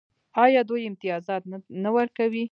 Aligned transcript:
آیا 0.43 0.61
دوی 0.69 0.81
امتیازات 0.89 1.43
نه 1.83 1.89
ورکوي؟ 1.97 2.39